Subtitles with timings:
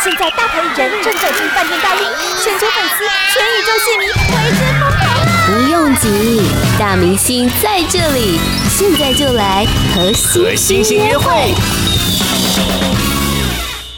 [0.00, 2.06] 现在大牌艺人正走进饭店大厅，
[2.40, 5.26] 全球粉丝、全宇宙戏迷为之疯狂啊！
[5.44, 6.40] 不用急，
[6.78, 8.38] 大明星在这里，
[8.70, 10.12] 现在就来和
[10.54, 11.52] 星星约会。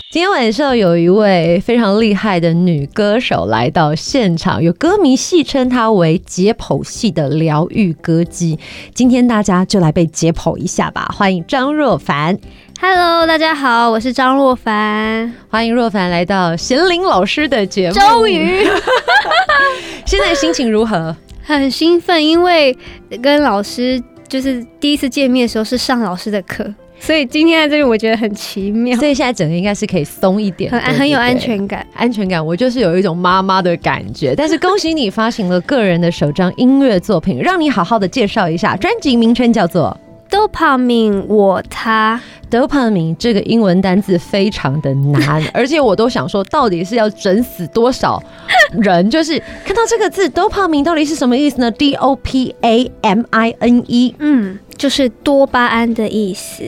[0.09, 8.59] 今天晚上有一位非常厉害的女歌手来到现场，有歌迷戏称她为解剖系的疗愈歌姬。
[8.95, 11.15] 今天大家就来被解剖一下吧！
[11.15, 12.39] 欢迎张若凡。
[12.83, 15.31] Hello，大家好，我是张若凡。
[15.51, 17.95] 欢迎若凡来到贤玲老师的节目。
[17.95, 18.67] 终于，
[20.07, 21.15] 现在心情如何？
[21.43, 22.75] 很兴奋，因为
[23.21, 26.65] 跟老师就是第一次见面的时候是上老师的课。
[26.99, 28.97] 所以今天在这里，我觉得很奇妙。
[28.99, 31.87] 所以现在整个应该是可以松一点，很很有安全感。
[31.95, 34.33] 安全感，我就是有一种妈妈的感觉。
[34.39, 38.75] 但是恭喜你发行了个人的首张音乐作品，让你好好的介绍一下。
[38.75, 39.95] 专辑名称叫做
[40.35, 42.19] 《Dopamine 我他》。
[42.51, 48.23] Dopamine 这个英文单字非常的难，而且我都想说，到底是要整死多少
[48.73, 49.09] 人？
[49.09, 54.59] 就是看到这个字 Dopamine 到底是什么意思呢？D O P A M I N E，嗯。
[54.77, 56.65] 就是多巴胺的意思，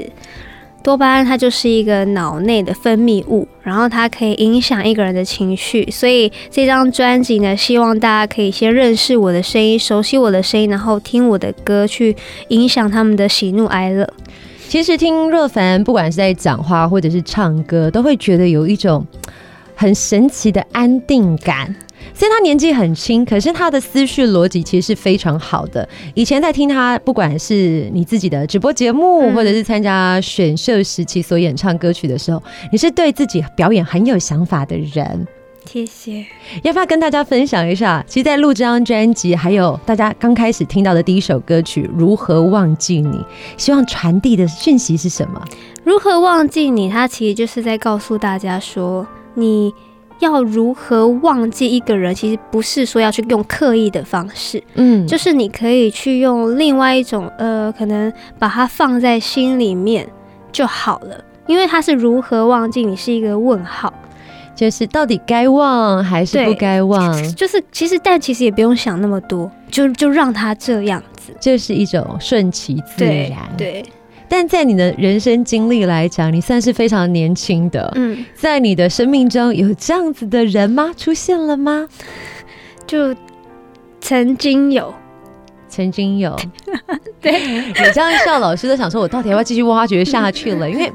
[0.83, 5.91] 多巴胺它就是一个脑内的分泌物，然后它可以影响一个人的情绪。
[5.91, 12.15] 所以这张专辑呢，希望大家可以先认识我的声音，熟悉我的声音，然后听我的歌，去
[12.49, 14.07] 影响他们的喜怒哀乐。
[14.73, 19.07] 其实听若凡，不管是在讲话或者是唱歌，都会觉得有一种
[19.77, 21.67] 很神奇的安定感。
[22.15, 25.87] 虽然他年纪很轻，可是他的思绪逻辑其实是非常好的。
[26.15, 35.27] 以前在听他，不管是你自己的直播节目，或者是参加选秀时期所演唱歌曲的时候，你是对自己表演很有想法的人。
[35.65, 36.27] 谢谢。
[36.63, 38.05] 要不要跟大家分享一下？
[38.07, 43.17] 其实，在录这张专辑，还有大家刚开始听到的第一首歌曲《如何忘记你》，
[43.57, 45.43] 希望传递的讯息是什么？
[45.85, 46.91] 如何忘记你？
[46.91, 49.73] 它其实就是在告诉大家说你。
[50.21, 52.15] 要如何忘记一个人？
[52.15, 60.09] 其实不是说要去用刻意的方式，嗯，就是你可以去用另外一种，呃，可能把它放在心里面
[60.53, 61.25] 就好了。
[61.49, 63.93] 因为它是如何忘记你是一个问号，
[64.55, 67.13] 就是到底该忘还是不该忘？
[67.35, 73.83] 就是其实，但其实也不用想那么多，就就让他这样子，就是一种顺其自然，对。
[73.83, 73.85] 对
[74.29, 77.93] 但在你的人生经历来讲，你算是非常年轻的。
[77.97, 80.91] 嗯，在你的生命中有这样子的人吗？
[80.97, 81.87] 出现了吗？
[82.87, 83.15] 就
[84.01, 84.95] 曾经有，
[85.73, 86.37] 曾经有。
[87.23, 87.33] 对，
[87.69, 90.69] 你这样笑，老师都想说，我到底要不要继续挖掘下去了？
[90.69, 90.93] 因为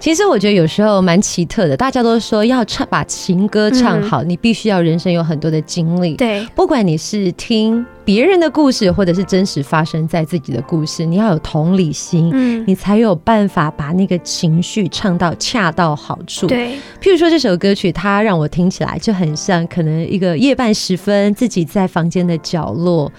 [0.00, 1.76] 其实我觉得有时候蛮奇特的。
[1.76, 6.14] 大家都说要唱把情歌唱好，你必须要人生有很多的经历。
[6.16, 7.86] 对，不管你是听。
[8.04, 16.46] 别人的故事，或者是真实发生在自己的故事，你要有同理心，嗯，你才有办法把那个情绪唱到恰到好处。
[16.46, 23.12] 对，譬如说这首歌曲，它让我听起来就很像可能一个夜半时分，自己在房间的角落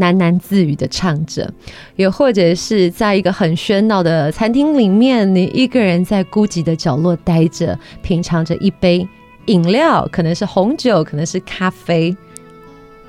[0.00, 1.52] 喃喃自语的唱着，
[1.96, 9.06] 也或者是在一个很喧闹的餐厅里面，你一个人在孤寂的角落待着，品尝着一杯
[9.46, 12.16] 饮料，可能是红酒，可能是咖啡。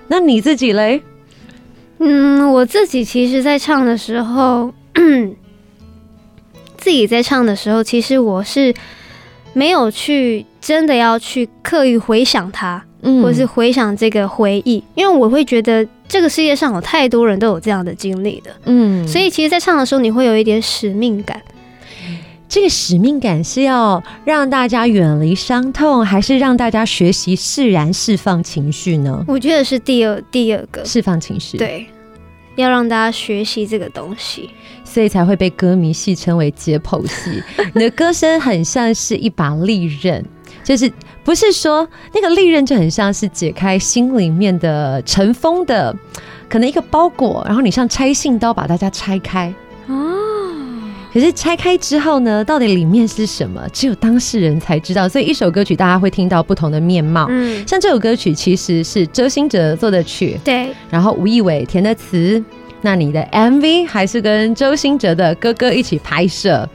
[0.08, 1.02] 那你自己嘞？
[2.00, 4.74] 嗯，我自己其实，在唱的时候，
[6.78, 8.74] 自己在唱的时候，其实我是
[9.54, 21.42] 没有去真的要去刻意回想它，嗯，或是回想这个回忆，因为我会觉得这个世界上有太多人都有这样的经历的，嗯，所以其实，在唱的时候，你会有一点使命感。
[22.48, 29.24] 这个使命感是要让大家远离伤痛，还是让大家学习释然释放情绪呢？
[29.26, 31.86] 我觉得是第二第二个释放情绪，对，
[32.58, 34.50] 要让大家学习这个东西，
[34.84, 37.42] 所以才会被歌迷戏称为解剖戏。
[37.74, 40.22] 你的歌声很像是一把利刃，
[40.62, 40.92] 就是
[41.24, 45.96] 不是说那个利刃就很像是解开心里面的尘封的
[46.50, 49.54] 可能一个包裹，然后你像拆信刀把大家拆开。
[51.14, 53.62] 可是拆开之后呢，到底里面是什么？
[53.74, 55.10] 只有当事人才知道。
[55.10, 57.28] 所以一首歌曲，大家会听到不同的面貌。
[57.30, 60.74] 嗯，像这首歌曲其实是周兴哲做的曲，对。
[60.90, 62.42] 然后吴亦伟填的词。
[62.82, 66.68] 那你的 MV 还是跟周兴哲的哥哥一起拍摄。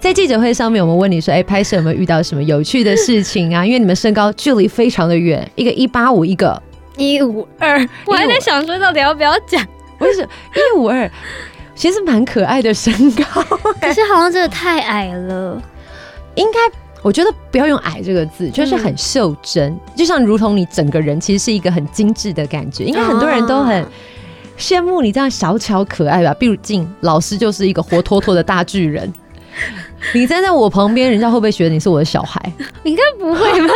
[0.00, 6.60] 在记者会上面，我们问你说：“哎、欸，拍摄有没有遇到什么有趣的事情啊？”因为你们身高距离非常的远，一个一八五，一个
[6.96, 7.78] 一五二。
[8.06, 9.64] 我还在想说，到底要不要讲？
[9.98, 11.10] 为什么一五二？
[11.74, 13.24] 其实蛮可爱的身高，
[13.80, 15.62] 可是好像真的太矮了。
[16.34, 16.58] 应该
[17.02, 22.84] 我觉得不要用矮这个字，就是很袖珍，嗯、就像如同你整个人其实是一个很精致的感觉。
[22.84, 23.82] 应该很多人都很
[24.60, 26.32] 羡慕你这样小巧可爱吧？
[26.34, 29.12] 毕竟老师就是一个活脱脱的大巨人。
[30.14, 32.40] 你站在我旁边，人家会不会觉得你是我的小孩？
[32.84, 33.74] 应该不会吧？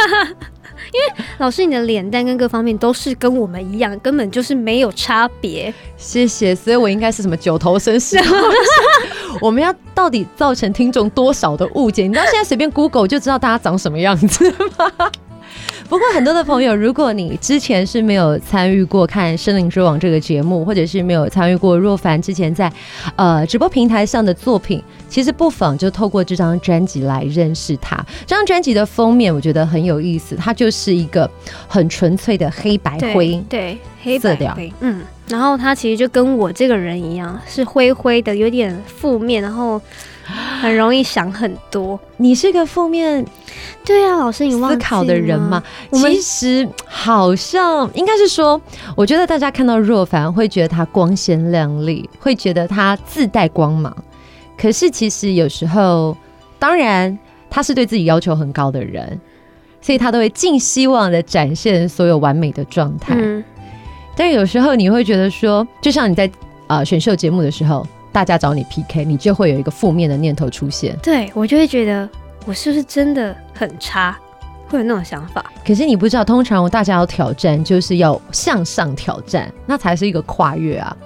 [0.93, 5.73] 因为老师，你的脸蛋跟各方面都是跟我们一样，根本就是没有差别。
[5.97, 8.39] 谢谢，所以我应该是什么九头身是吗？
[9.41, 12.07] 我们要到底造成听众多少的误解？
[12.07, 15.11] 你知道现在随便 Google 就知道大家长什么样子吗？
[15.95, 22.69] 不过很多的朋友，如果你之前是没有参与过看《森林之王》这个节目，或者是没有参与过若凡之前在
[23.15, 27.97] 呃直播平台上的作品，其实不妨就透过这张专辑来认识他。
[28.27, 31.31] 这张专辑的封面我觉得很有意思，它就是一个
[31.69, 39.81] 很纯粹的黑白灰，对，黑色调，嗯，然后它其实就跟我这个人一样，是灰灰的，有点负面，然后。
[40.61, 41.99] 很容易想很多。
[42.17, 43.25] 你是个负面，
[43.85, 45.63] 对啊，老师，你思考的人嘛？
[45.93, 48.61] 其实好像应该是说，
[48.97, 53.95] 我觉得大家看到若凡会觉得他光鲜亮丽，会觉得他自带光芒。
[54.57, 56.17] 可是其实有时候，
[56.59, 57.19] 当然
[57.51, 59.21] 他是对自己要求很高的人，
[59.81, 63.15] 所以他都会尽希望的展现所有完美的状态。
[63.19, 63.45] 嗯，
[64.17, 66.27] 但有时候你会觉得说，就像你在
[66.67, 67.87] 啊、呃、选秀节目的时候。
[68.15, 70.97] 大家找你 PK，你就会有一个负面的念头出现。
[71.03, 72.09] 对，我就会觉得
[72.47, 74.17] 我是不是真的很差，
[74.69, 75.45] 会有那种想法。
[75.67, 80.97] 可是你不知道，通常大家要挑战，就是要向上挑战，那才是一个跨越啊。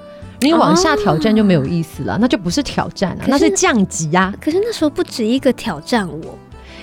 [0.41, 4.35] 你往下挑战就没有意思了，哦、那就不是挑战了，那是降级呀、啊。
[4.39, 6.39] 可是那时候不止一个挑战我，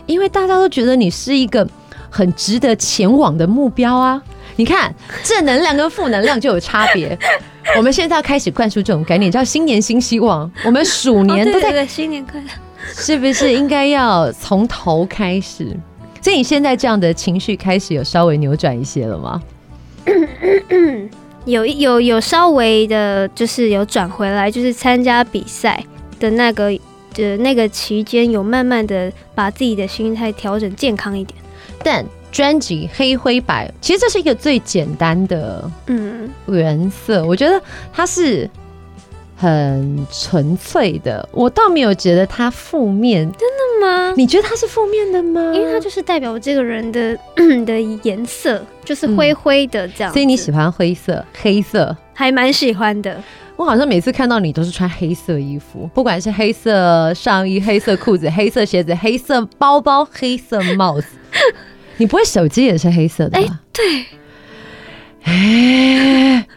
[0.07, 1.65] 因为大家都觉得你是一个
[2.09, 4.19] 很值得前往的目标啊。
[4.55, 4.91] 你看，
[5.23, 7.15] 正能量跟负能量就有差别。
[7.77, 10.49] 我们现在要开始灌输这种概念，叫新年新希望。
[10.63, 12.47] 我们鼠年都在、哦、对对对，新年快乐，
[12.93, 15.75] 是不是应该要从头开始？
[16.21, 19.41] 所以你现在这样的情绪开始有稍微扭转一些了吗？
[21.45, 25.83] 有有有稍微的，就是有转回来，就是参加比赛
[26.19, 26.71] 的那个
[27.13, 31.37] 的那个期间，有慢慢的把自己的心态调整健康一点，
[31.83, 32.05] 但。
[32.35, 37.61] 专辑黑灰白，其实这是一个最简单的嗯原色，嗯、我觉得
[37.93, 38.49] 它是
[39.37, 43.23] 很纯粹的，我倒没有觉得它负面。
[43.31, 44.13] 真的吗？
[44.17, 45.53] 你觉得它是负面的吗？
[45.55, 47.17] 因为它就是代表我这个人的
[47.65, 50.13] 的颜色，就是灰灰的这样、嗯。
[50.13, 53.17] 所以你喜欢灰色、黑色，还蛮喜欢的。
[53.55, 61.07] 我好像每次看到你都是穿黑色衣服，不管是黑色上衣、黑色裤子、黑色鞋子、黑色包包、黑色帽子。
[61.97, 63.47] 你不会手机也是黑色的吧？
[63.47, 64.05] 哎，对，
[65.23, 66.47] 哎，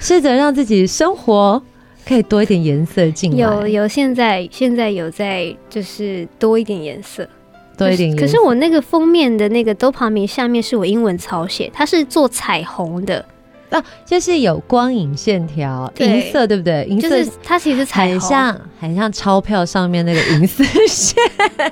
[0.00, 1.62] 试着让自己生活
[2.06, 3.38] 可以多一点颜色进来。
[3.38, 7.28] 有有，现在现在有在就是多一点颜色，
[7.76, 8.14] 多一点。
[8.16, 13.24] 可是我那个封面的那个 Dopamine 下面是我英文草写，它是做彩虹的。
[13.72, 16.86] 啊，就是有光影线条，银色对不对？
[16.88, 21.16] 银色就是它其实很像，很像钞票上面那个银色线。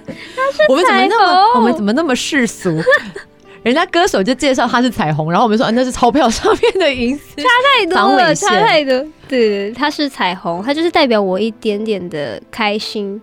[0.69, 2.83] 我们怎么那么，我们怎么那么世俗？
[3.63, 7.49] 人家歌手就介绍它是彩虹，然后我们说，啊，那是钞票上面的银丝，差
[7.79, 9.07] 太多了，差太多。
[9.29, 13.21] 对，它是彩虹，它就是代表我一点点的开心。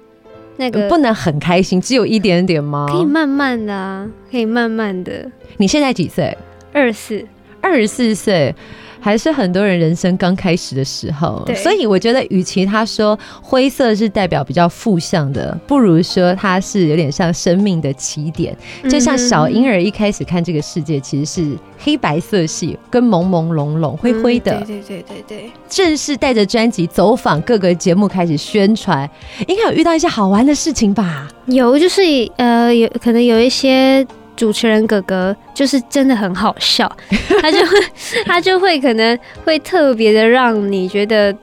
[0.59, 2.87] 那个不能很开心，只有一点点吗？
[2.89, 5.29] 可以慢慢的啊，可以慢慢的。
[5.57, 6.35] 你现在几岁？
[6.71, 7.27] 二十四。
[7.67, 8.55] 二十四岁，
[9.01, 18.55] 还是很多人人生刚开始的时候，所以我觉得，与其他说灰色是代表比较负向的，不如说它是有点像生命的起点。
[18.89, 24.63] 就像小婴儿一开始看这个世界，其实是黑白色系，跟朦朦胧胧、灰灰的。
[24.65, 25.51] 对对对对对。
[25.67, 29.07] 正式带着专辑走访各个节目开始宣传，
[29.45, 31.27] 应该有遇到一些好玩的事情吧？
[31.47, 32.01] 有，就是
[32.37, 34.07] 呃，有可能有一些。
[34.37, 36.89] 主持人哥哥就是真的很好笑，
[37.41, 37.77] 他就会
[38.25, 41.35] 他就会可能会特别的让你觉得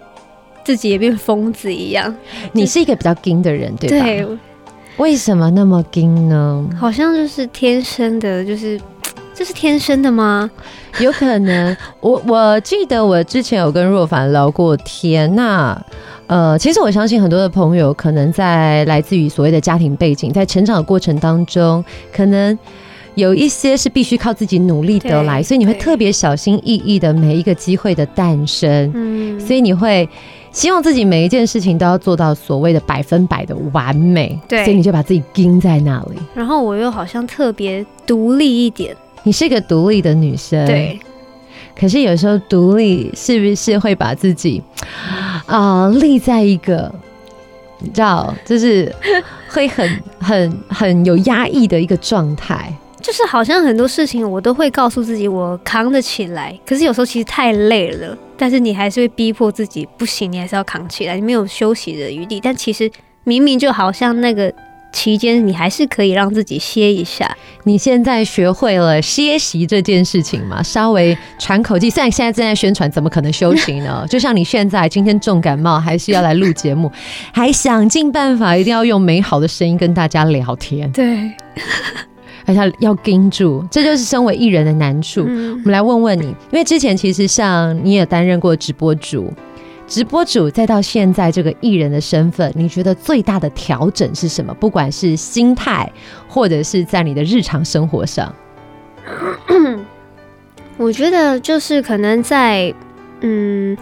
[0.64, 2.14] 自己也变疯子一样。
[2.52, 4.06] 你是一个比较硬的人，对吧？
[4.06, 4.26] 对。
[4.96, 6.64] 为什么那么硬呢？
[6.78, 8.80] 好像就是天生的，就是
[9.34, 10.48] 这是天生的吗？
[11.00, 11.76] 有可能。
[12.00, 15.76] 我我记得我之前有跟若凡聊过天，那
[16.28, 22.56] 呃，其实我相信很多的朋友可能在来自于所谓的家庭背景，在成长的过程当中，可能。
[23.14, 30.08] 有一些是必须靠自己努力得来，所以你会特别小心翼翼的每一个机会的诞生，嗯，所以你会
[30.50, 36.16] 希望自己每一件事情都要做到所谓的百分百的完美，对，所以你就把自己钉在那里。
[36.34, 40.98] 然后我又好像特别独立一点，你是一个独立的女生，对。
[41.76, 44.62] 可是有时候独立是不是会把自己
[45.46, 46.92] 啊、呃、立在一个，
[47.80, 48.94] 你知道，就是
[49.48, 52.72] 会很很很有压抑的一个状态。
[53.04, 62.40] 就是好像很多事情我都会告诉自己我扛得起来，可是有时候其实太累了，但是你还是会逼迫自己不行，你还是要扛起来，你没有休息的余地。
[62.40, 62.90] 但其实
[63.24, 64.52] 明明就好像那个。
[64.96, 67.36] 期间，你还是可以让自己歇一下。
[67.64, 70.62] 你现在学会了歇息这件事情嘛？
[70.62, 71.90] 稍微喘口气。
[71.90, 74.06] 虽然现在正在宣传，怎么可能休息呢？
[74.08, 76.88] 就像你现在今天重感冒，还是要来录节目，
[77.32, 80.88] 还想尽办法一定要用美好的声音跟大家聊天。
[80.92, 81.32] 对，
[82.46, 85.24] 而且要盯住，这就是身为艺人的难处。
[85.26, 85.52] 嗯。
[85.52, 89.32] 我们来问问你，因为之前其实像你也担任过直播主。
[89.86, 94.54] 直播主再到现在这个艺人的身份，你觉得最大的调整是什么？
[94.54, 95.92] 不管是心态，
[96.26, 98.34] 或者是在你的日常生活上，
[100.78, 102.72] 我觉得就是可能在
[103.20, 103.76] 嗯，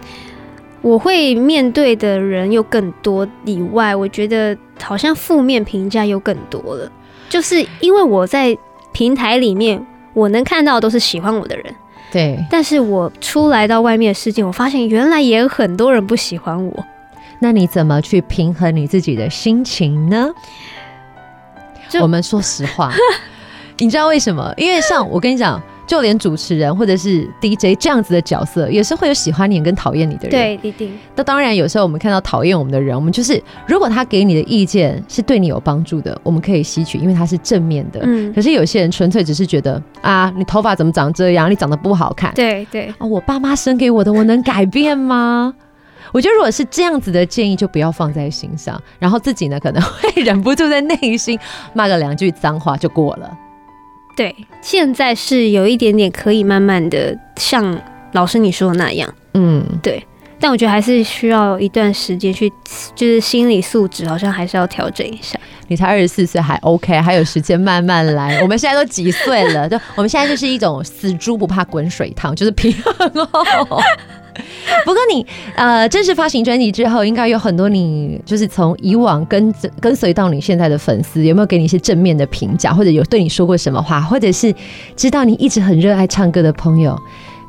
[0.81, 6.91] 我会面对的人又更多以外，我觉得好像负面评价又更多了，
[7.29, 8.57] 就是因为我在
[8.91, 11.75] 平台里面，我能看到的都是喜欢我的人。
[12.11, 16.85] 对，但是我出来到外面的世界，我发现原来也有很多人不喜欢我。
[17.39, 20.29] 那你怎么去平衡你自己的心情呢？
[21.99, 22.93] 我们说实话，
[23.79, 24.53] 你知道为什么？
[24.57, 25.61] 因为像我跟你讲。
[25.85, 30.31] 就连主持人或者是 DJ 这样子的角色，也是会有喜欢你跟讨厌你的人。
[30.31, 30.91] 对，一定。
[31.15, 37.99] 那当然，有时候我们看到讨厌我们的人，我们就是如果他给你的意见是对你有帮助的，我们可以吸取，因为他是正面的。
[38.03, 38.33] 嗯。
[38.33, 41.51] 可是有些人纯粹只是觉得啊，你头发怎么长这样？
[41.51, 42.33] 你长得不好看。
[42.33, 42.93] 对对。
[42.97, 45.53] 啊，我爸妈生给我的，我能改变吗？
[46.11, 51.39] 我觉得如果是这样子的建议，就不要放在心上，然后自己呢可能会 忍不住在内心
[51.73, 53.37] 骂个两句脏话就过了。
[54.15, 57.81] 对，现在是有一点点可以慢慢的像
[58.13, 60.05] 老师你说的那样，嗯，对。
[60.39, 62.51] 但我觉得还是需要一段时间去，
[62.93, 65.39] 就是心理素质好像还是要调整一下。
[65.69, 68.41] 你才二十四岁，还 OK，还有时间慢慢来。
[68.41, 69.69] 我们现在都几岁了？
[69.69, 73.81] 就我们现在就是一种死猪不怕滚水烫，就是平衡哦。
[74.85, 75.25] 不过你
[75.55, 84.53] 呃正式发行专辑之后，应该有很多你就是从以往跟跟随到你现在的粉丝，有没有给你一些正面的评价，或者有对你说过什么话，或者是
[84.95, 86.99] 知道你一直很热爱唱歌的朋友，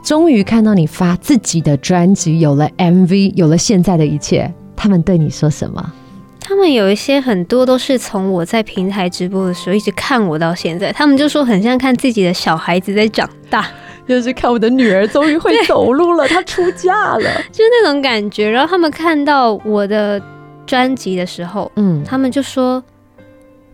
[0.05, 5.93] 终于看到你发自己的专辑，有了 MV，有了现在的一切，他们对你说什么？
[6.41, 13.67] 他们有一些很多都是从我在平台直播的时候一直看我到现在，他们就说很像看自己的小孩子在长大。
[14.07, 18.49] 就是看我的女儿终于会走路了，她出嫁了， 就是那种感觉。
[18.49, 20.21] 然后他们看到我的
[20.67, 22.83] 专辑的时候，嗯，他们就说：“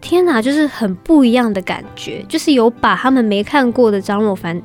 [0.00, 4.60] 天哪，就是很不一样的感觉，就是有把他们没看过的张若凡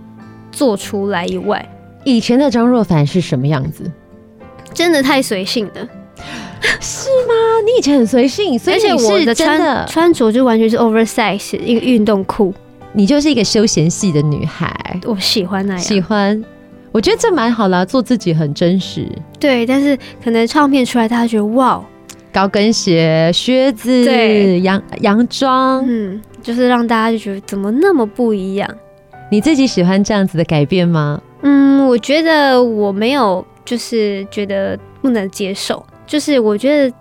[0.52, 1.68] 做出来以外，
[2.04, 3.92] 以前的张若凡是什么样子？
[4.74, 5.90] 真的太随性了，
[6.80, 7.34] 是吗？
[7.66, 12.54] 你以前很随性，所以是我的穿穿着就完全是 oversize 一个运动裤。”
[12.98, 14.74] 你就是一个休闲系的女孩，
[15.06, 16.42] 我喜欢那样，喜欢，
[16.94, 19.06] 我觉得这蛮好啦，做自己很真实。
[19.38, 21.84] 对，但是可能唱片出来，大家觉得哇，
[22.32, 28.70] 高跟鞋、靴子、对，洋洋装，嗯，就是让大家就觉得怎么那么不一样。
[29.30, 31.22] 你自己喜欢这样子的改变吗？
[31.42, 36.96] 嗯，我觉得我没有，就是觉得不能接受，就是我觉得。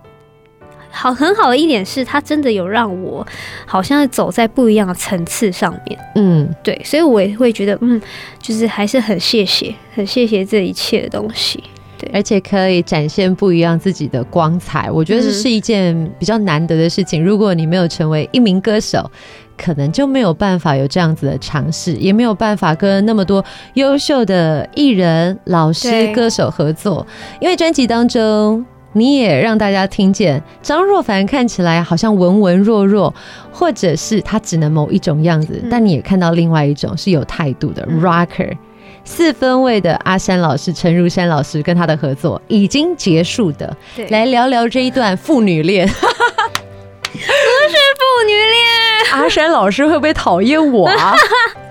[0.94, 3.26] 好，很好的一点是，它真的有让我
[3.66, 5.98] 好像走在不一样的层次上面。
[6.14, 8.00] 嗯，对，所以我也会觉得，嗯，
[8.40, 11.62] 就是还是很谢谢，很谢谢这一切的东西。
[11.98, 17.22] 对，而且可以展现不一样自己的光彩，我觉得这是一件比较难得的事情。
[17.22, 17.24] 嗯。
[17.24, 19.10] 如果你没有成为一名歌手，
[19.56, 27.06] 可能就没有办法有这样子的尝试，也没有办法跟那么多优秀的艺人、老师、歌手合作，
[27.40, 28.64] 因为专辑当中。
[28.94, 33.12] 你也让大家听见张若凡看起来好像文文弱弱，
[33.52, 38.56] 或者是他只能某一种样子，嗯、但你也看到另外一种是有态度的 rocker。
[39.04, 43.76] 四分位的阿山老师陈如山老师跟他的合作已经结束的，
[44.08, 45.86] 来聊聊这一段父女恋。
[45.92, 51.14] 不是父女恋，阿山老师会不会讨厌我啊？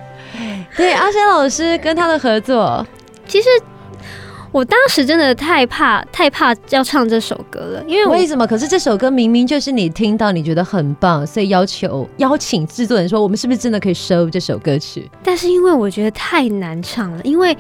[0.77, 2.86] 对，阿山老师跟他的合作，
[3.27, 3.48] 其实。
[4.53, 8.45] 我当时真的太怕，太怕要唱这首歌了，因为为什么？
[8.45, 15.10] 可是这首歌明明就是你听到你觉得很棒，所以要求邀请制作人说，我们是不是真的可以收这首歌曲？
[15.24, 17.57] 但是因为我觉得太难唱了，因为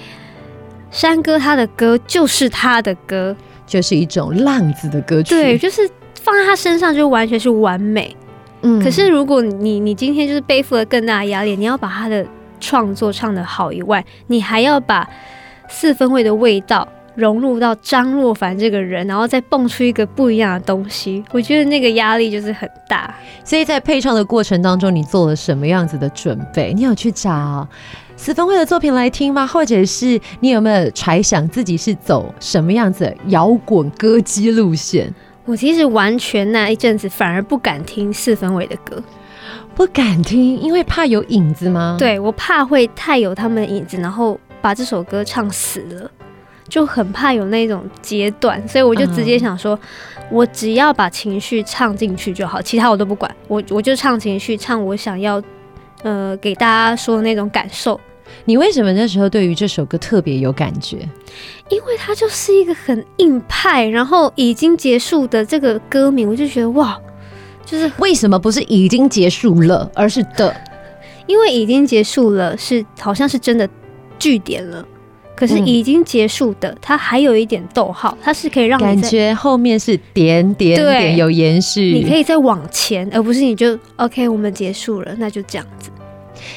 [0.91, 3.35] 山哥他的歌就是他的歌，
[3.65, 5.89] 就是一种浪子的歌曲，对，就是
[6.21, 8.15] 放在他身上就完全是完美。
[8.61, 12.23] 嗯，可是如果你你今天就是背负了更大的压力，你要把他的
[12.59, 15.09] 创作唱得好以外，你还要把。
[15.67, 23.13] 四分卫的味道融入到张若凡这个人，然后再蹦出一个不一样的东西，我觉得那个压力就是很大。
[23.43, 26.73] 所以在配唱的过程当中，你做了什么样子的准备？
[26.73, 27.67] 你有去找
[28.15, 29.45] 四分卫的作品来听吗？
[29.45, 35.13] 或者是你有没有揣想自己是走什么样子摇滚歌姬路线？
[35.45, 39.03] 我其实完全那一阵子反而不敢听四分卫的歌，
[39.75, 41.97] 不敢听，因为怕有影子吗？
[41.99, 46.09] 对，我怕会太有他们的影子，然后把这首歌唱死了，
[46.69, 49.77] 就很怕有那种阶段，所以我就直接想说，
[50.15, 55.43] 嗯、我只要把情绪唱进去就好，其他我都不管，我我就唱情绪，唱我想要
[56.03, 57.99] 呃给大家说的那种感受。
[58.45, 60.97] 你为什么那时候对于这首歌特别有感觉？
[61.67, 66.97] 因为它就是一个很硬派，然后已经结束的这个歌名，我就觉得哇，
[67.65, 70.55] 就是为什么不是已经结束了，而是的？
[71.27, 73.69] 因为已经结束了是好像是真的
[74.23, 74.85] 句点了，
[75.35, 85.89] 可是已经结束的、嗯、它还有一点逗号，它是可以让你感觉后面是点点点有延续，你可以再往前，而不是你就 OK，我们结束了，那就这样子。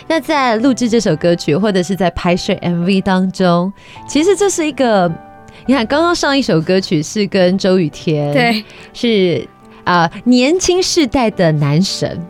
[0.06, 3.72] 那在录制这首歌曲，或者是在拍摄 MV 当中，
[4.08, 5.10] 其实这是一个，
[5.66, 9.48] 你看，刚刚上一首歌曲是跟周雨天，对，是
[9.82, 12.20] 啊、呃，年轻世代的男神。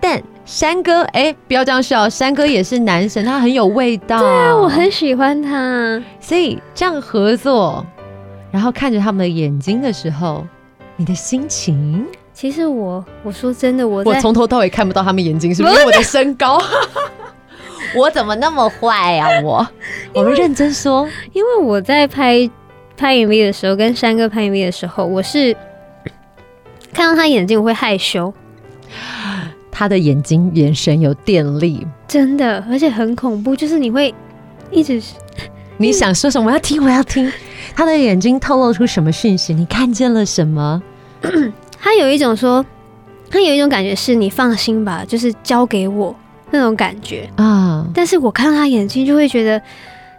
[0.00, 4.18] 但山哥，哎、欸，不要这样笑，山哥也是男神，他很有味道。
[4.18, 6.02] 对啊，我很喜欢他。
[6.18, 7.86] 所以这样合作，
[8.50, 10.44] 然后看着他们的眼睛的时候，
[10.96, 12.04] 你的心情？
[12.34, 15.74] 其实我我说真的，我我从头到尾看不到他们眼睛，是不是？
[15.74, 16.60] 因 为我的身高，
[17.94, 19.28] 我怎么那么坏呀？
[19.44, 19.64] 我
[20.12, 22.50] 我们认真说，因为我在拍
[22.96, 25.56] 拍 MV 的时候，跟山哥拍 MV 的时候，我是
[26.92, 28.34] 看到他眼睛我会害羞，
[29.70, 34.14] 他的眼睛眼神有电力，真的，而且很恐怖，就是你会
[34.70, 35.00] 一直
[35.76, 36.48] 你想说什么？
[36.48, 37.32] 我要听，我要听。
[37.74, 39.54] 他的眼睛透露出什么讯息？
[39.54, 40.82] 你看见了什么？
[41.80, 42.64] 他有一种说，
[43.30, 46.14] 他有一种感觉是你放心吧，就是交给我
[46.50, 47.86] 那种感觉啊。
[47.94, 49.62] 但是我看到他眼睛就会觉得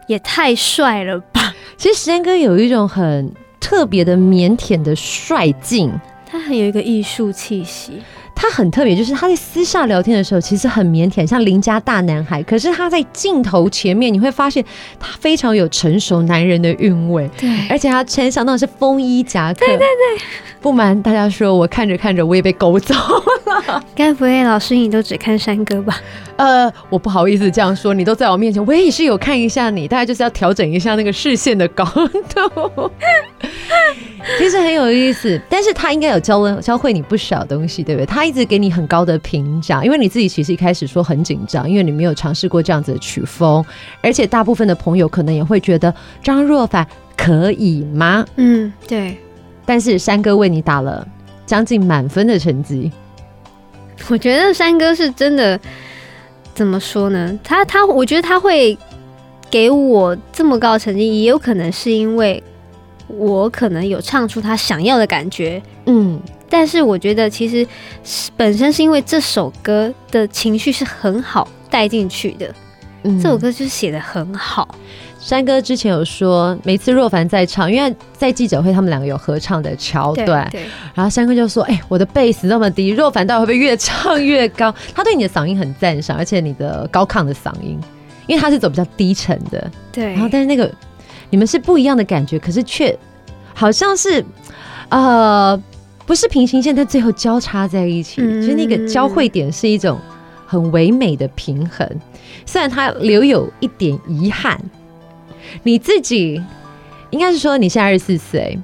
[0.07, 1.53] 也太帅了吧。
[1.77, 5.91] 其实时间哥有一种很特别的腼腆的帅劲，
[6.25, 8.01] 他很有一个艺术气息。
[8.41, 12.41] 他很特别，就是他在私下聊天的时候，其实很腼腆，像邻家大男孩。
[12.41, 14.65] 可是他在镜头前面，你会发现
[14.99, 17.29] 他非常有成熟男人的韵味。
[17.37, 19.59] 对，而且他穿上那是风衣夹克。
[19.59, 20.25] 对对对。
[20.59, 23.83] 不瞒大家说，我看着看着，我也被勾走了。
[23.93, 25.95] 该不会老师你都只看山哥吧？
[26.41, 32.91] 呃，我不好意思这样说，你都在我面前，我也是有看一下你，大概就是要调整一下那个视线的高度。
[34.39, 38.07] 其实很有意思，但是他应该有教了教会你不少东西，对不对？
[38.07, 43.63] 他一直给你很高的评价，因为你自己其实一开始说很紧张，因为你没有尝试过这样子的曲风，
[44.01, 48.25] 而且大部分的朋友可能也会觉得张若凡可以吗？
[48.37, 49.15] 嗯，对。
[49.63, 51.07] 但是山哥为你打了
[51.45, 52.91] 将近满分的成绩，
[54.09, 55.59] 我觉得山哥是真的，
[56.53, 57.39] 怎么说呢？
[57.43, 58.77] 他他，我觉得他会
[59.49, 62.41] 给我这么高的成绩，也有可能是因为
[63.07, 66.19] 我可能有唱出他想要的感觉，嗯。
[66.53, 67.65] 但是我觉得其实
[68.35, 72.53] 本身是因为这首歌的情绪是很好带进去的，
[73.03, 74.75] 嗯，这首歌就写的很好。
[75.21, 87.79] 山哥之前有说，每次若凡在唱，因为在记者会他们两个有合唱的桥段，对，然后山哥就说：“哎、欸，我的贝斯那么低，若凡到底会不会越唱越高？”他对你的嗓音很赞赏，而且你的高亢的嗓音，
[88.25, 90.05] 因为他是走比较低沉的，对。
[90.05, 90.69] 然后但是那个
[91.29, 92.97] 你们是不一样的感觉，可是却
[93.53, 94.25] 好像是
[94.89, 95.55] 呃
[96.07, 99.99] 不是平行线，但最后交叉在一起，嗯、所以那个交汇点是一种
[100.47, 101.87] 很唯美的平衡，
[102.43, 104.59] 虽然他留有一点遗憾。
[105.63, 106.41] 你自己
[107.09, 108.57] 应该是说你现在二十四岁，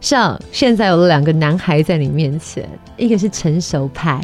[0.00, 4.20] 像现在有了两个男孩在你面前，一个是成熟派，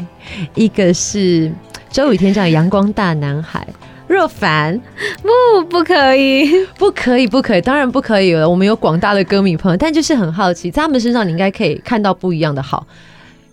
[0.53, 1.51] 一个是
[1.89, 3.67] 周雨天这样阳光大男孩。
[4.07, 4.79] 若凡，
[5.23, 8.47] 不，不可以，不可以，不可以，当然不可以了。
[8.47, 12.85] 我们有广大的歌迷朋友，但就是很好奇，在他们身上你应该可以看到不一样的好。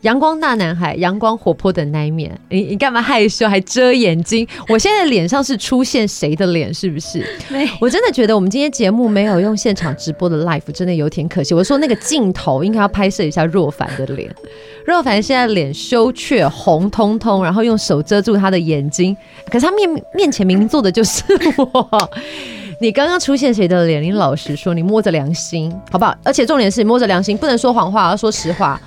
[0.03, 2.37] 阳光大男孩，阳光活泼的那一面。
[2.49, 4.47] 你你干嘛害羞，还遮眼睛？
[4.69, 6.75] 我现在脸上是出现谁的脸？
[6.75, 7.25] 是不是？
[7.49, 7.69] 没。
[7.81, 11.55] 我真的觉得我们今天节目没有用现场直播的 live，真的有点可惜。
[11.55, 14.29] 我说那个镜头应该要拍摄一下若凡的脸。
[14.85, 19.17] 若凡现在脸羞怯红彤彤，然后用手遮住他的眼睛，
[19.49, 21.23] 可是他面面前明明坐的就是
[21.57, 22.11] 我。
[22.81, 24.03] 你刚刚出现谁的脸？
[24.03, 26.13] 你老实说，你摸着良心好不好？
[26.25, 28.81] 而且重点是摸着良心，不能说谎话，要说实话。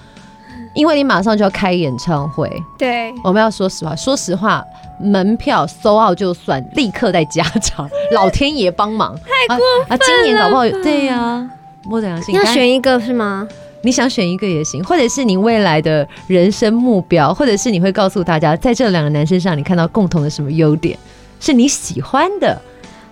[0.73, 3.95] 因为你马上就要开演唱会，对，我们要说实话。
[3.95, 4.63] 说实话，
[4.99, 9.97] 门票 sold out 就算，立刻再加场， 老天爷帮忙，太过分了啊！
[9.97, 11.49] 今年搞不好对呀、啊，
[11.83, 13.47] 摸着良心，你要选一个是吗？
[13.83, 20.97] 你想选一个也行，或者是你未来的人生目标，或者是你会告诉大家，在这两个男生上你看到共同的什么优点，
[21.39, 22.59] 是你喜欢的。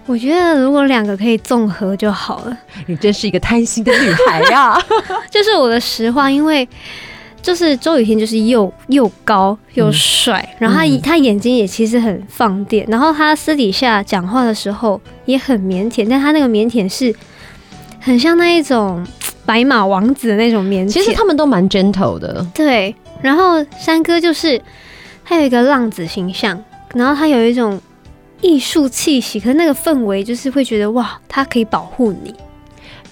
[0.06, 2.58] 我觉得如果两个可以综合就好了。
[2.88, 4.78] 你真是一个贪心的女孩呀！
[5.32, 6.68] 就是我的实话，因为
[7.44, 17.14] 就是周雨婷就是又又高又帅，嗯、然后他他眼睛也其实很放电，然后他私底下讲话的时候也很腼腆，但他那个腼腆是
[18.00, 19.06] 很像那一种
[19.46, 20.88] 白马王子的那种腼腆。
[20.88, 22.44] 其实他们都蛮 gentle 的。
[22.56, 24.60] 对，然后山哥就是
[25.24, 26.60] 他有一个浪子形象，
[26.96, 27.80] 然后他有一种。
[28.46, 32.36] 艺术气息，可是那个氛围就是会觉得哇，他可以保护你。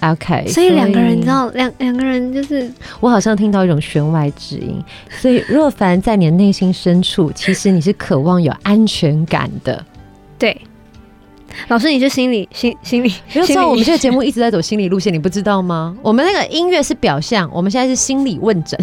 [0.02, 4.82] OK，所以两个人，你知道，两两个人就是我好像听到一种弦外之音。
[5.20, 9.84] 所以若凡在你的内心深处，其实你是渴望有安全感的。
[10.36, 10.60] 对，
[11.68, 15.96] 老师，你是心理心心理，没有错，我们这个节目一直在走心理路线，你不知道吗？
[16.02, 18.78] 我们那个音乐是表象，我们现在是心理问诊。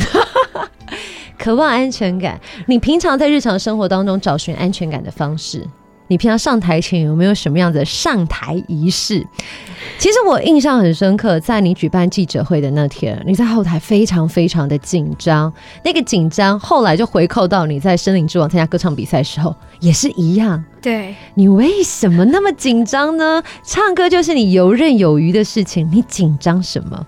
[1.37, 5.65] 渴望安全感，你平常在日常生活当中找寻安全感的方式？
[6.09, 9.25] 你平常上台前有没有什么样的上台仪式？
[9.97, 15.53] 其实我印象很深刻，在你举办记者会的那天，你在后台非常非常的紧张。
[15.85, 20.61] 那个紧张后来就回扣到你在森林之王参加歌唱比赛的时候也是一样。
[20.81, 23.41] 对，你为什么那么紧张呢？
[23.63, 27.05] 唱歌就是你游刃有余的事情，你紧张什么？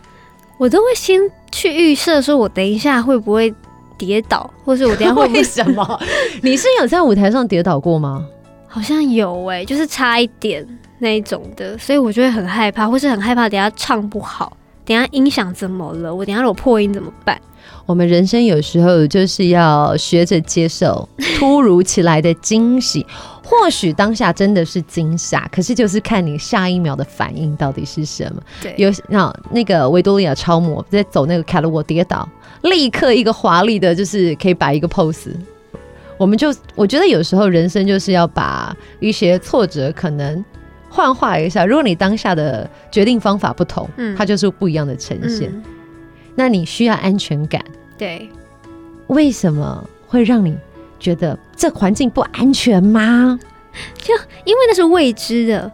[0.57, 1.19] 我都会先
[1.51, 3.51] 去预设说，我等一下会不会
[3.97, 5.99] 跌倒，或是我等一下会不会 为什么？
[6.43, 8.23] 你是有在舞台上跌倒过吗？
[8.73, 10.65] 好像有哎、欸，就是差一点
[10.99, 14.55] 那一种的，所以我就会很害怕，或是很害怕等下唱不好，
[14.85, 16.15] 等下音响怎么了？
[16.15, 17.37] 我等下如果破音怎么办？
[17.85, 21.07] 我们人生有时候就是要学着接受
[21.37, 23.05] 突如其来的惊喜，
[23.43, 28.41] 或许当下真的是惊吓，可是就是看你下一秒的反应到底是什么。
[28.61, 32.27] 对，有那那个维多利亚超模在走那个卡罗沃跌倒，
[32.61, 35.33] 立刻一个华丽的，就是可以摆一个 pose。
[36.21, 40.45] 我们就我觉得有时候人生就是要把一些挫折可能
[40.87, 41.65] 幻化一下。
[41.65, 45.49] 如果你当下的决定方法不同，嗯，它就是不一样的呈现。
[45.51, 45.63] 嗯，
[46.35, 47.59] 那你需要安全感，
[47.97, 48.29] 对？
[49.07, 50.55] 为什么会让你
[50.99, 53.39] 觉得这环境不安全吗？
[53.97, 54.13] 就
[54.45, 55.71] 因为那是未知的，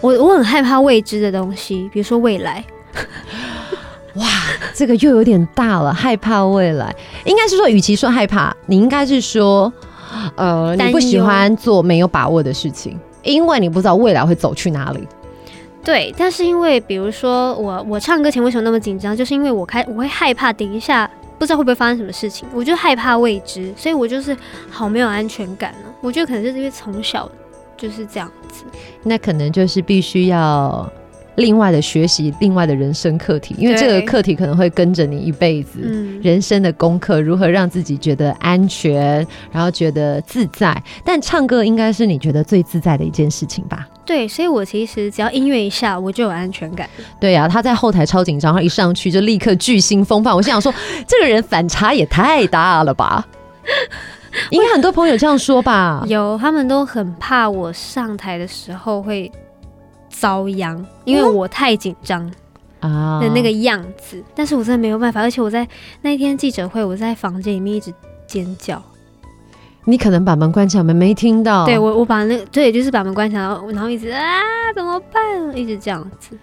[0.00, 2.64] 我我很害怕未知的东西，比如说未来。
[4.14, 4.26] 哇，
[4.74, 6.94] 这个又有点大了，害怕未来，
[7.24, 9.72] 应该是说，与其说害怕，你应该是说，
[10.34, 15.06] 呃，你不喜欢做没有把握的事情，因为你不知道未来会走去哪里。
[15.84, 24.36] 对，但是因为比如说我我唱歌前为什么那么紧张，就是因为我开我会害怕，等一下不知道会不会发生什么事情，我就害怕未知，所以我就是
[24.68, 25.88] 好没有安全感呢。
[26.00, 27.30] 我觉得可能就是因为从小
[27.76, 28.64] 就是这样子，
[29.04, 30.90] 那可能就是必须要。
[31.36, 35.80] 另外的学习，另外的人生课题，因为这个课题可能会跟着你一辈子。
[36.22, 40.76] 人生的功课，如何让自己觉得安全，然后觉得自在。
[41.04, 43.88] 但唱歌应该是你觉得最自在的一件事情吧？
[44.04, 46.88] 对，所以我其实只要音乐一下，我就有安全感。
[47.20, 50.34] 对呀、啊，他在后台超紧张，他一上去就立刻巨星风范。
[50.34, 50.74] 我心想说，
[51.06, 53.24] 这个人反差也太大了吧？
[54.50, 56.04] 应该很多朋友这样说吧？
[56.06, 59.30] 有，他们都很怕我上台的时候会。
[60.10, 62.30] 遭殃，因为我太紧张
[62.80, 65.66] 啊的那个样子，嗯，但是我真的没有办法，而且我在
[66.02, 67.94] 那一天记者会，我在房间里面一直
[68.26, 68.82] 尖叫。
[69.86, 71.64] 你可能把门关起来，我们没听到。
[71.64, 74.20] 对，我我把那个对，就是把门关起来，然后然后一直啊，
[74.74, 75.56] 怎么办？
[75.56, 76.36] 一直这样子。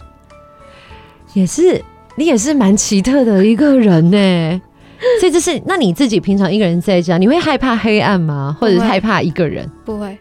[1.34, 1.80] 也是，
[2.16, 4.62] 你也是蛮奇特的一个人呢。
[5.20, 8.58] 所以这是，那你自己平常一个人在家，你会害怕黑暗吗？
[8.60, 9.70] 或者是害怕一个人？
[9.86, 10.18] 不会。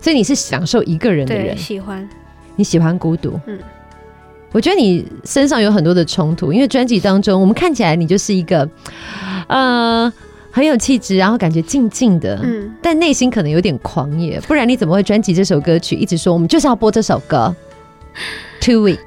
[0.00, 2.06] 所以你是享受一个人的人，喜欢。
[2.58, 3.56] 你喜欢孤独，嗯，
[4.50, 8.68] 我觉得你身上有很多的冲突，因为专辑当中我们看起来你就是一个，
[9.46, 10.12] 呃，
[10.50, 17.54] 很有气质，然后感觉静静的，嗯，但内心可能有点狂野，不然你怎么会专辑这首歌曲一直说我们就是要播这首歌
[18.60, 18.98] ？Two week，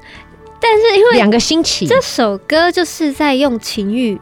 [0.58, 4.18] 但是因为两个星期，这首歌就是在用情欲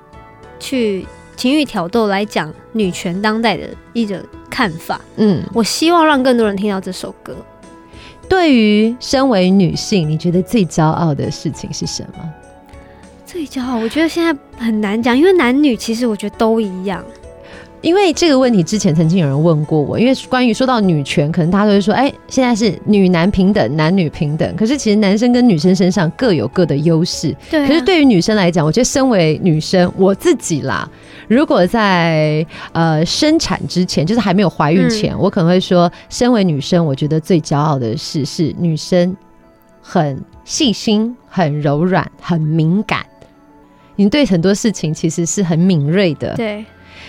[0.58, 4.18] 去情欲挑逗来讲女权当代的一种
[4.50, 7.36] 看法，嗯，我希望让更多人听到这首歌。
[8.30, 12.32] 对于身为女性，你觉得最骄傲的事情是什么？
[13.26, 17.04] 最骄傲，我觉得现在很难讲，因为男女其实我觉得都一样。
[17.82, 24.54] 因为这个问题之前曾经有人问过我，因为关于说到女权，可能大家都会说，哎，现在是女男平等，男女平等。
[24.54, 27.34] 可是其实男生跟女生身上各有各的优势。
[27.50, 27.66] 对啊。
[27.66, 30.88] 可是对于女生来讲，我觉得身为女生，我自己啦。
[31.26, 39.16] 如果在呃生产之前，就是还没有怀孕前，嗯，我可能会说，身为女生，我觉得最骄傲的事是女生
[39.80, 43.06] 很细心、很柔软、很敏感。
[43.96, 46.34] 你对很多事情其实是很敏锐的。
[46.34, 46.62] 对。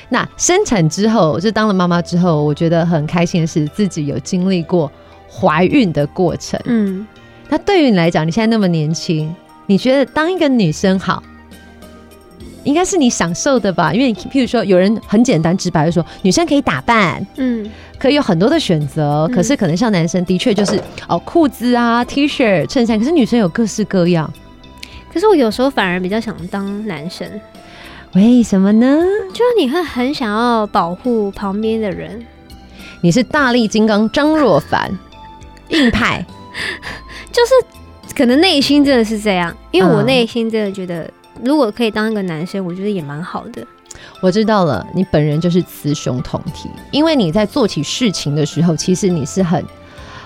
[0.10, 4.92] 那生产之后，就当了妈妈之后，我觉得很开心的是自己有经历过
[5.30, 6.60] 怀孕的过程。
[6.66, 7.06] 嗯，
[7.50, 9.34] 那对于你来讲，你现在那么年轻，
[9.68, 11.22] 你觉得当一个女生好，
[12.64, 13.94] 应该是你享受的吧？
[13.94, 19.28] 因为譬如说，有人很简单直白的说，女生可以打扮，嗯，可以有很多的选择。
[19.30, 23.00] 嗯、可是可能像男生，的确就是 哦，裤子啊、T 恤、衬衫。
[23.00, 24.32] 可是女生有各式各样。
[25.14, 27.28] 可是我有时候反而比较想当男生，
[28.14, 28.98] 为什么呢？
[29.32, 32.26] 就是你会很想要保护旁边的人。
[33.02, 34.92] 你是大力金刚张若凡，
[35.70, 36.26] 硬派，
[37.32, 41.10] 就是可能内心真的是这样，因为我内心真的觉得。
[41.44, 43.66] 如果可以当一个男生，我觉得也蛮好的。
[44.22, 49.66] 我知道了，你本人就是雌雄同体，因为你在做起事情的时候，其实你是很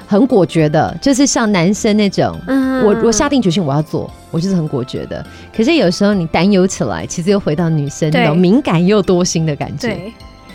[0.07, 5.25] 很果决的，就是像男生那种，嗯，我我下定决心我要做，我就是很果决的。
[5.55, 9.87] 可是有时候你担忧起来，其实又回到女生那种敏感又多心的感觉。
[9.87, 10.13] 对，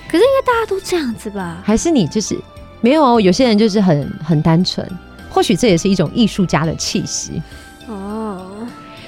[0.08, 1.58] 可是应该大家都这样子吧？
[1.64, 2.38] 还是你就是
[2.80, 3.20] 没有哦？
[3.20, 4.86] 有些人就是很很单纯，
[5.28, 7.42] 或许这也是一种艺术家的气息
[7.88, 8.46] 哦。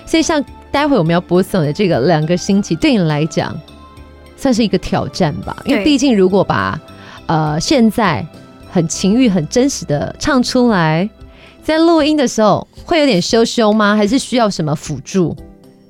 [0.07, 0.45] 所以像。
[0.73, 3.55] 待会我们要播送的这个两个星期，对你来讲
[4.39, 5.55] 算是一个挑战吧？
[5.67, 6.81] 因为毕竟如果把
[7.27, 8.27] 呃现在
[8.73, 11.09] 很情欲、很真实的唱出来，
[11.63, 13.95] 在录音的时候会有点羞羞吗？
[13.95, 15.37] 还是需要什么辅助？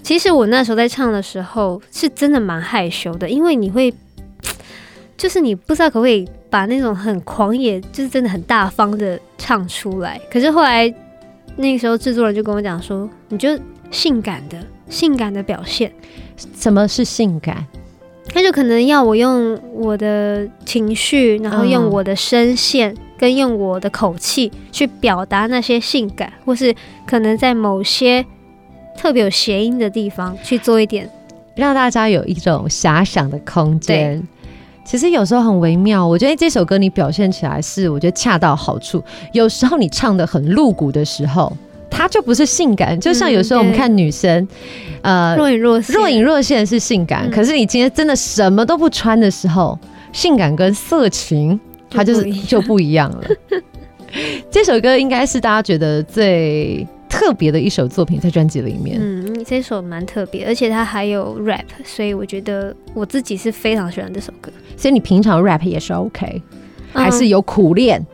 [0.03, 3.95] 其实我那时候在唱的时候是真的蛮害羞的，因为你会
[5.17, 10.21] 就是你不知道可不可以把那种很狂野，就是真的很大方的唱出来。
[10.31, 10.93] 可是后来
[11.57, 13.49] 那个时候制作人就跟我讲说，你就。
[13.91, 14.57] 性感的
[14.89, 15.93] 性感的表现，
[16.57, 17.67] 什么是性感？
[18.33, 26.75] 他就可能要我用我的情绪，然后用我的声线跟用我的口气去表达那些性感，或是
[27.07, 28.25] 可能在某些
[28.97, 31.09] 特别有谐音的地方去做一点，
[31.55, 34.27] 让大家有一种遐想的空间。
[34.85, 39.03] 其实有时候很微妙，我觉得这首歌你表现起来是我觉得恰到好处。
[39.33, 41.53] 有时候你唱的很露骨的时候。
[41.95, 44.49] 它就不是性感，就像有时候我们看女生，
[45.03, 49.79] 嗯、呃，若隐若现，若隐若现是性感，嗯、可是你今天真的什么都不穿的时候，
[50.11, 53.23] 性感跟色情它就是就不一样了。
[54.51, 58.99] 这首歌应该是大家觉得最特别的一首作品，在专辑里面。
[58.99, 64.51] 嗯，这首蛮特别，而且它还有 rap，所以我觉得我自己是非常喜欢这首歌。
[64.77, 66.43] 所以你平常 rap 也是 OK，
[66.93, 68.05] 还是有苦练？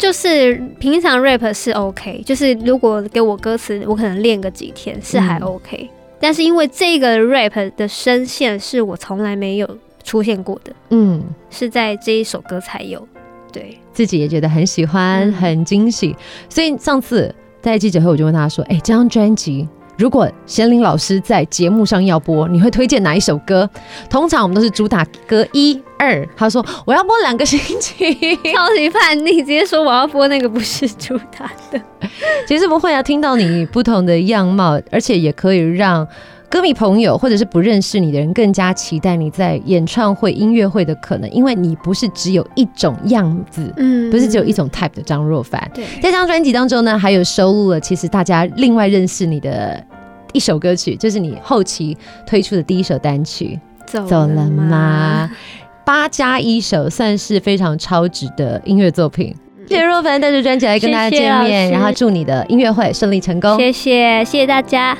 [0.00, 5.88] 嗯就是平常 rap 是 OK，就是如果给我歌词，我可能练个几天是还 OK，嗯。
[6.18, 13.06] 但是因为这个 rap 的声线是我从来没有出现过的，嗯，是在这一首歌才有，
[13.52, 16.16] 对，自己也觉得很喜欢，嗯、很惊喜。
[16.48, 19.68] 所以上次在记者会，我就问他说：“哎、欸，这张专辑。”
[20.00, 23.68] 如果贤玲老师在节目上要播，你会推荐哪一首歌？
[24.08, 26.26] 通常我们都是主打歌一二。
[26.34, 27.94] 他说我要播两个星期，
[28.54, 31.78] 超级叛逆，直接说我要播那个不是主打的。
[32.48, 36.08] 其实不会啊，听到你不同的样貌，而且也可以让
[36.48, 45.70] 歌迷朋友或者是不认识你的人更加期待你在演唱会、音乐会的可能，因为你不是只有一种样子，嗯，不是只有一种 type 的张若凡。
[45.74, 49.84] 对，在这张专辑当中呢，还有收录了其实大家另外认识你的。
[50.32, 55.30] 一首歌曲，就是你后期推出的第一首单曲，走了吗？
[55.84, 59.34] 八加一首，算是非常超值的音乐作品。
[59.68, 63.56] 谢谢若凡带着专辑来跟大家见面，谢谢，然后祝你的音乐会顺利成功。
[63.56, 64.96] 谢谢，谢谢大家。